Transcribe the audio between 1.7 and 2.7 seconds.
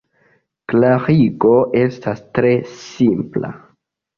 estas tre